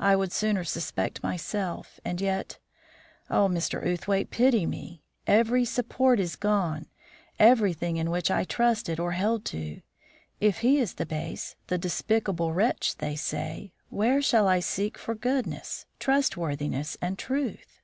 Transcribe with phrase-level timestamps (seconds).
[0.00, 2.58] I would sooner suspect myself, and yet
[3.30, 3.80] oh, Mr.
[3.86, 5.04] Outhwaite, pity me!
[5.28, 6.86] Every support is gone;
[7.38, 9.80] everything in which I trusted or held to.
[10.40, 15.14] If he is the base, the despicable wretch they say, where shall I seek for
[15.14, 17.80] goodness, trustworthiness, and truth?"